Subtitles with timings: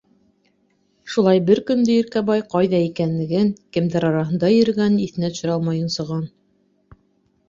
[1.15, 6.25] Шулай бер көндө Иркәбай ҡайҙа икәнлеген, кемдәр араһында йөрөгәнен иҫенә төшөрә алмай йонсоған.